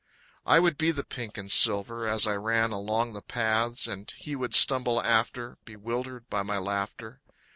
[0.47, 4.35] I would be the pink and silver as I ran along the paths, And he
[4.35, 7.21] would stumble after, Bewildered by my laughter.